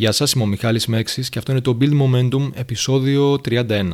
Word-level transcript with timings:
Γεια 0.00 0.12
σας, 0.12 0.32
είμαι 0.32 0.44
ο 0.44 0.46
Μιχάλης 0.46 0.86
Μέξης 0.86 1.28
και 1.28 1.38
αυτό 1.38 1.52
είναι 1.52 1.60
το 1.60 1.76
Build 1.80 2.00
Momentum 2.00 2.50
επεισόδιο 2.54 3.40
31. 3.44 3.90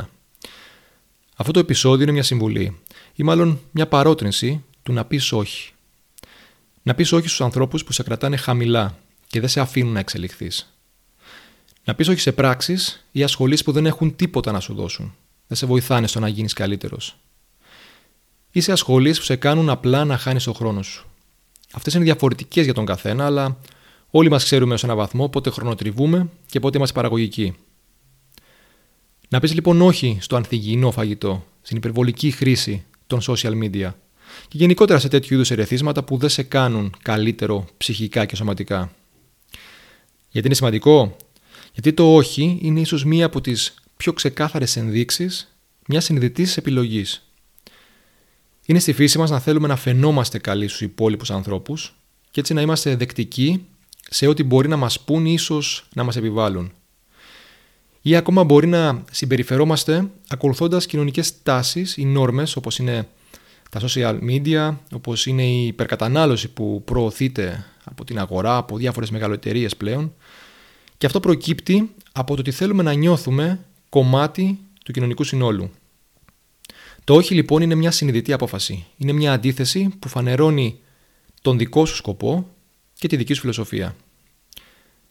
Αυτό 1.37 1.53
το 1.53 1.59
επεισόδιο 1.59 2.03
είναι 2.03 2.13
μια 2.13 2.23
συμβουλή 2.23 2.81
ή 3.15 3.23
μάλλον 3.23 3.61
μια 3.71 3.87
παρότρινση 3.87 4.65
του 4.83 4.93
να 4.93 5.05
πεις 5.05 5.33
όχι. 5.33 5.73
Να 6.83 6.95
πεις 6.95 7.13
όχι 7.13 7.27
στους 7.27 7.41
ανθρώπους 7.41 7.85
που 7.85 7.93
σε 7.93 8.03
κρατάνε 8.03 8.37
χαμηλά 8.37 8.99
και 9.27 9.41
δεν 9.41 9.49
σε 9.49 9.61
αφήνουν 9.61 9.93
να 9.93 9.99
εξελιχθείς. 9.99 10.75
Να 11.85 11.95
πεις 11.95 12.09
όχι 12.09 12.21
σε 12.21 12.33
πράξεις 12.33 13.07
ή 13.13 13.23
ασχολήσεις 13.23 13.65
που 13.65 13.73
δεν 13.73 13.87
έχουν 13.87 14.17
τίποτα 14.17 14.53
να 14.53 14.61
σου 14.61 14.75
δώσουν. 14.75 15.15
Δεν 15.47 15.57
σε 15.57 15.67
βοηθάνε 15.67 16.07
στο 16.07 16.21
να 16.21 16.29
γίνεις 16.29 16.53
καλύτερος. 16.53 17.17
Ή 18.51 18.61
σε 18.61 18.73
ασχολήσεις 18.73 19.19
που 19.19 19.25
σε 19.25 19.37
κάνουν 19.37 19.71
απλά 19.71 20.05
να 20.05 20.17
χάνεις 20.17 20.45
τον 20.45 20.55
χρόνο 20.55 20.83
σου. 20.83 21.07
Αυτές 21.73 21.95
είναι 21.95 22.05
διαφορετικές 22.05 22.65
για 22.65 22.75
τον 22.75 22.87
καθένα, 22.87 23.27
αλλά 23.27 23.59
Όλοι 24.17 24.29
μας 24.29 24.45
ξέρουμε 24.45 24.75
ω 24.75 24.79
ένα 24.83 24.95
βαθμό 24.95 25.29
πότε 25.29 25.51
χρονοτριβούμε 25.51 26.31
και 26.47 26.61
πότε 26.61 26.77
είμαστε 26.77 26.95
παραγωγικοί. 26.95 27.55
Να 29.29 29.41
πεις 29.41 29.55
λοιπόν 29.55 29.81
όχι 29.81 30.19
στο 30.21 30.37
ανθυγιεινό 30.37 30.91
φαγητό, 30.91 31.45
στην 31.63 31.77
υπερβολική 31.77 32.31
χρήση 32.31 32.85
των 33.07 33.21
social 33.23 33.63
media 33.63 33.93
και 34.49 34.59
γενικότερα 34.59 34.99
σε 34.99 35.09
τέτοιου 35.09 35.35
είδους 35.35 35.51
ερεθίσματα 35.51 36.05
που 36.05 36.17
δεν 36.17 36.29
σε 36.29 36.43
κάνουν 36.43 36.95
καλύτερο 37.03 37.67
ψυχικά 37.77 38.25
και 38.25 38.37
σωματικά. 38.37 38.95
Γιατί 40.29 40.47
είναι 40.47 40.57
σημαντικό, 40.57 41.17
γιατί 41.73 41.93
το 41.93 42.15
όχι 42.15 42.59
είναι 42.63 42.81
ίσως 42.81 43.05
μία 43.05 43.27
από 43.27 43.41
τις 43.41 43.75
πιο 43.97 44.13
ξεκάθαρες 44.13 44.77
ενδείξεις 44.77 45.57
μιας 45.89 46.05
συνειδητής 46.05 46.57
επιλογής. 46.57 47.29
Είναι 48.67 48.79
στη 48.79 48.93
φύση 48.93 49.19
μας 49.19 49.31
να 49.31 49.41
θέλουμε 49.41 49.69
να 49.69 49.77
φαινόμαστε 49.77 50.39
καλοί 50.39 50.69
στους 50.69 50.81
υπόλοιπους 50.81 51.31
ανθρώπους 51.31 51.95
και 52.31 52.41
έτσι 52.41 52.55
να 52.55 52.61
είμαστε 52.61 52.97
δεκτικοί 52.97 53.67
σε 54.15 54.27
ό,τι 54.27 54.43
μπορεί 54.43 54.69
να 54.69 54.77
μας 54.77 55.01
πούν 55.01 55.27
ίσως 55.27 55.89
να 55.95 56.03
μας 56.03 56.17
επιβάλλουν. 56.17 56.73
Ή 58.03 58.17
ακόμα 58.17 58.45
μπορεί 58.45 58.67
να 58.67 59.05
συμπεριφερόμαστε 59.11 60.11
ακολουθώντας 60.29 60.87
κοινωνικές 60.87 61.43
τάσεις 61.43 61.97
ή 61.97 62.05
νόρμες 62.05 62.57
όπως 62.57 62.79
είναι 62.79 63.09
τα 63.71 63.81
social 63.81 64.19
media, 64.21 64.77
όπως 64.93 65.27
είναι 65.27 65.47
η 65.47 65.67
υπερκατανάλωση 65.67 66.49
που 66.49 66.83
προωθείται 66.85 67.67
από 67.85 68.05
την 68.05 68.19
αγορά, 68.19 68.57
από 68.57 68.77
διάφορες 68.77 69.11
μεγαλοεταιρείε 69.11 69.69
πλέον 69.77 70.15
και 70.99 71.07
αυτό 71.07 71.21
προκύπτει 71.21 71.91
από 72.13 72.35
το 72.35 72.41
ότι 72.41 72.51
θέλουμε 72.51 72.83
να 72.83 72.93
νιώθουμε 72.93 73.65
κομμάτι 73.89 74.59
του 74.85 74.93
κοινωνικού 74.93 75.25
συνόλου. 75.25 75.71
Το 77.05 77.15
όχι 77.15 77.35
λοιπόν 77.35 77.63
είναι 77.63 77.75
μια 77.75 77.91
συνειδητή 77.91 78.33
απόφαση. 78.33 78.87
Είναι 78.97 79.13
μια 79.13 79.33
αντίθεση 79.33 79.89
που 79.99 80.09
φανερώνει 80.09 80.79
τον 81.43 81.59
δικό 81.59 81.87
σου 81.87 81.97
σκοπό 81.97 82.54
και 83.05 83.11
τη 83.11 83.17
δική 83.17 83.35
σου 83.35 83.41
φιλοσοφία. 83.41 83.97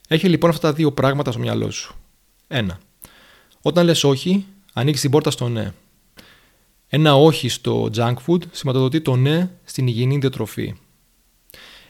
Έχει 0.08 0.30
λοιπόν 0.30 0.50
αυτά 0.50 0.68
τα 0.68 0.74
δύο 0.74 0.92
πράγματα 0.92 1.32
στο 1.32 1.40
μυαλό 1.40 1.72
σου. 1.72 1.96
Ένα. 2.48 2.80
Όταν 3.62 3.86
λες 3.86 4.04
όχι, 4.04 4.46
ανοίξει 4.74 5.02
την 5.02 5.12
πόρτα 5.12 5.32
στο 5.32 5.50
ναι. 5.50 5.74
Ένα 6.88 7.16
όχι 7.16 7.50
στο 7.50 7.90
junk 7.96 8.14
food 8.28 8.42
σηματοδοτεί 8.52 9.02
το 9.02 9.16
ναι 9.16 9.50
στην 9.64 9.88
υγιεινή 9.88 10.18
διατροφή. 10.18 10.76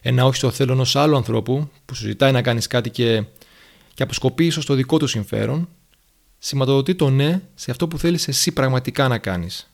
Ένα 0.02 0.26
όχι 0.26 0.36
στο 0.36 0.52
θέλω 0.52 0.72
ενός 0.72 0.96
άλλου 0.96 1.16
ανθρώπου 1.16 1.70
που 1.86 1.96
σου 1.96 2.06
ζητάει 2.06 2.31
να 2.31 2.42
κάνεις 2.42 2.68
κάτι 2.68 2.90
και, 2.90 3.24
και 3.94 4.04
αποσκοπεί 4.04 4.46
ίσως 4.46 4.66
το 4.66 4.74
δικό 4.74 4.98
του 4.98 5.08
συμφέρον, 5.08 5.70
σηματοδοτεί 6.38 6.96
το 6.96 7.09
ναι 7.09 7.42
σε 7.56 7.72
αυτό 7.72 7.88
που 7.88 7.98
θέλεις 7.98 8.28
εσύ 8.28 8.52
πραγματικά 8.52 9.08
να 9.08 9.18
κάνεις. 9.18 9.70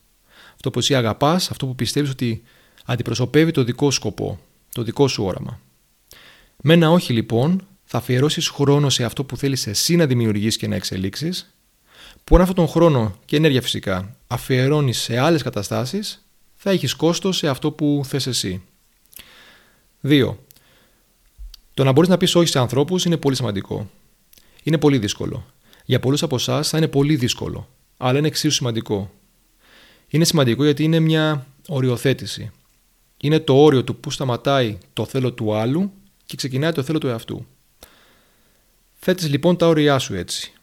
Αυτό 0.54 0.70
που 0.72 0.80
εσύ 0.80 0.96
αγαπάς, 0.96 1.52
αυτό 1.52 1.66
που 1.66 1.76
πιστεύεις 1.76 2.10
ότι 2.10 2.44
αντιπροσωπεύει 2.86 3.52
το 3.52 3.64
δικό 3.64 3.92
σου 3.92 3.98
σκοπό, 3.98 4.40
το 4.74 4.84
δικό 4.84 5.08
σου 5.08 5.24
όραμα. 5.24 5.60
Με 6.64 6.74
ένα 6.74 6.90
όχι 6.92 7.14
λοιπόν 7.14 7.62
θα 7.84 7.98
αφιερώσεις 7.98 8.48
χρόνο 8.48 8.90
σε 8.90 9.04
αυτό 9.04 9.24
που 9.24 9.38
θέλεις 9.38 9.68
εσύ 9.68 9.96
να 9.96 10.06
δημιουργήσει 10.06 10.58
και 10.58 10.68
να 10.68 10.76
εξελίξεις, 10.76 11.54
που 12.24 12.36
αν 12.36 12.42
αυτόν 12.42 12.56
τον 12.56 12.68
χρόνο 12.68 13.20
και 13.26 13.36
ενέργεια 13.36 13.62
φυσικά 13.62 14.16
αφιερώνεις 14.28 15.00
σε 15.00 15.18
άλλες 15.18 15.44
καταστάσεις, 15.44 16.26
θα 16.56 16.70
έχεις 16.72 16.94
κόστος 16.94 17.38
σε 17.38 17.48
αυτό 17.48 17.72
που 17.72 18.02
θες 18.06 18.28
εσύ. 18.28 18.62
2. 20.02 20.36
Το 21.74 21.84
να 21.84 21.92
μπορείς 21.92 22.10
να 22.10 22.18
πεις 22.18 22.36
όχι 22.36 22.48
σε 22.48 22.60
ανθρώπους 22.60 23.06
είναι 23.06 23.18
πολύ 23.18 23.36
σημαντικό. 23.36 23.90
Είναι 24.64 24.78
πολύ 24.78 24.98
δύσκολο. 24.98 25.46
Για 25.86 26.00
πολλούς 26.00 26.24
από 26.24 26.36
εσάς 26.36 26.70
θα 26.70 26.78
είναι 26.78 26.88
πολύ 26.88 27.16
δύσκολο, 27.16 27.70
αλλά 27.98 28.18
είναι 28.18 28.28
εξίσου 28.28 28.56
σημαντικό. 28.56 29.12
Είναι 30.08 30.24
σημαντικό 30.24 30.64
γιατί 30.64 30.84
είναι 30.84 31.00
μια 31.00 31.46
οριοθέτηση. 31.68 32.52
Είναι 33.22 33.40
το 33.40 33.64
όριο 33.64 33.84
του 33.84 33.96
που 33.96 34.12
σταματάει 34.12 34.78
το 34.94 35.06
θέλω 35.06 35.34
του 35.34 35.54
άλλου 35.54 35.92
και 36.30 36.36
ξεκινάει 36.36 36.72
το 36.72 36.84
θέλω 36.84 36.98
του 36.98 37.08
εαυτού. 37.08 37.46
Θέτεις 38.94 39.30
λοιπόν 39.30 39.58
τα 39.58 39.68
όρια 39.68 40.00
σου 40.00 40.14
έτσι. 40.14 40.54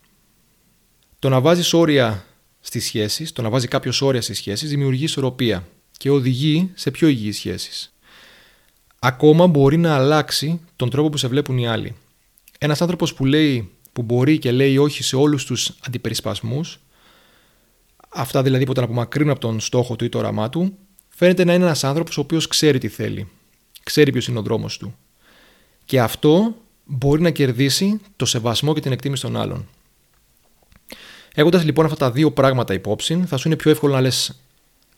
Το 1.18 1.28
να 1.28 1.40
βάζεις 1.40 1.72
όρια 1.72 2.24
στις 2.60 2.84
σχέσεις, 2.84 3.32
το 3.32 3.42
να 3.42 3.50
βάζει 3.50 3.68
κάποιος 3.68 4.02
όρια 4.02 4.20
στις 4.20 4.36
σχέσεις, 4.36 4.70
δημιουργεί 4.70 5.04
ισορροπία 5.04 5.68
και 5.96 6.10
οδηγεί 6.10 6.70
σε 6.74 6.90
πιο 6.90 7.08
υγιείς 7.08 7.36
σχέσεις. 7.36 7.94
Ακόμα 8.98 9.46
μπορεί 9.46 9.76
να 9.76 9.94
αλλάξει 9.94 10.60
τον 10.76 10.90
τρόπο 10.90 11.08
που 11.08 11.16
σε 11.16 11.28
βλέπουν 11.28 11.58
οι 11.58 11.68
άλλοι. 11.68 11.96
Ένας 12.58 12.80
άνθρωπος 12.80 13.14
που 13.14 13.24
λέει, 13.24 13.70
που 13.92 14.02
μπορεί 14.02 14.38
και 14.38 14.52
λέει 14.52 14.76
όχι 14.76 15.02
σε 15.02 15.16
όλους 15.16 15.44
τους 15.44 15.72
αντιπερισπασμούς, 15.86 16.80
αυτά 18.08 18.42
δηλαδή 18.42 18.64
που 18.64 18.72
τον 18.72 18.84
απομακρύνουν 18.84 19.30
από 19.30 19.40
τον 19.40 19.60
στόχο 19.60 19.96
του 19.96 20.04
ή 20.04 20.08
το 20.08 20.18
όραμά 20.18 20.48
του, 20.48 20.78
φαίνεται 21.08 21.44
να 21.44 21.54
είναι 21.54 21.64
ένας 21.64 21.84
άνθρωπος 21.84 22.18
ο 22.18 22.20
οποίος 22.20 22.46
ξέρει 22.46 22.78
τι 22.78 22.88
θέλει. 22.88 23.28
Ξέρει 23.82 24.12
ποιος 24.12 24.26
είναι 24.26 24.38
ο 24.38 24.42
δρόμος 24.42 24.78
του. 24.78 24.96
Και 25.86 26.00
αυτό 26.00 26.54
μπορεί 26.84 27.22
να 27.22 27.30
κερδίσει 27.30 28.00
το 28.16 28.24
σεβασμό 28.24 28.74
και 28.74 28.80
την 28.80 28.92
εκτίμηση 28.92 29.22
των 29.22 29.36
άλλων. 29.36 29.68
Έχοντας 31.34 31.64
λοιπόν 31.64 31.84
αυτά 31.84 31.96
τα 31.96 32.10
δύο 32.10 32.32
πράγματα 32.32 32.74
υπόψη, 32.74 33.24
θα 33.26 33.36
σου 33.36 33.48
είναι 33.48 33.56
πιο 33.56 33.70
εύκολο 33.70 33.94
να 33.94 34.00
λες 34.00 34.40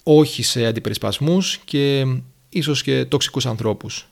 όχι 0.02 0.42
σε 0.42 0.66
αντιπερισπασμούς 0.66 1.58
και 1.64 2.04
ίσως 2.48 2.82
και 2.82 3.04
τοξικούς 3.04 3.46
ανθρώπους. 3.46 4.08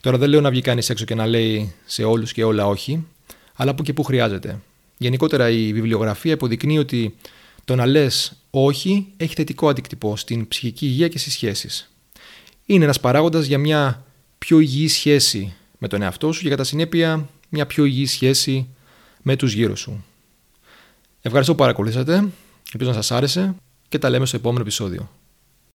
Τώρα 0.00 0.18
δεν 0.18 0.28
λέω 0.28 0.40
να 0.40 0.50
βγει 0.50 0.60
κανείς 0.60 0.90
έξω 0.90 1.04
και 1.04 1.14
να 1.14 1.26
λέει 1.26 1.74
σε 1.84 2.04
όλους 2.04 2.32
και 2.32 2.44
όλα 2.44 2.66
όχι, 2.66 3.06
αλλά 3.54 3.74
που 3.74 3.82
και 3.82 3.92
που 3.92 4.02
χρειάζεται. 4.02 4.60
Γενικότερα 4.98 5.50
η 5.50 5.72
βιβλιογραφία 5.72 6.32
υποδεικνύει 6.32 6.78
ότι 6.78 7.14
το 7.64 7.74
να 7.74 7.86
λες 7.86 8.32
όχι 8.50 9.06
έχει 9.16 9.34
θετικό 9.34 9.68
αντίκτυπο 9.68 10.16
στην 10.16 10.48
ψυχική 10.48 10.86
υγεία 10.86 11.08
και 11.08 11.18
στις 11.18 11.32
σχέσεις. 11.32 11.92
Είναι 12.66 12.84
ένας 12.84 13.00
παράγοντας 13.00 13.46
για 13.46 13.58
μια 13.58 14.04
πιο 14.38 14.58
υγιή 14.58 14.88
σχέση 14.88 15.54
με 15.82 15.88
τον 15.88 16.02
εαυτό 16.02 16.32
σου 16.32 16.42
και 16.42 16.48
κατά 16.48 16.64
συνέπεια 16.64 17.28
μια 17.48 17.66
πιο 17.66 17.84
υγιή 17.84 18.06
σχέση 18.06 18.68
με 19.22 19.36
τους 19.36 19.52
γύρω 19.52 19.76
σου. 19.76 20.04
Ευχαριστώ 21.22 21.52
που 21.52 21.58
παρακολουθήσατε, 21.58 22.14
ελπίζω 22.72 22.90
να 22.90 22.92
σας 22.92 23.10
άρεσε 23.10 23.54
και 23.88 23.98
τα 23.98 24.10
λέμε 24.10 24.26
στο 24.26 24.36
επόμενο 24.36 24.60
επεισόδιο. 24.60 25.10